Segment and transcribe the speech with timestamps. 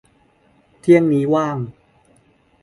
[0.79, 1.57] เที่ยงนี้ว่าง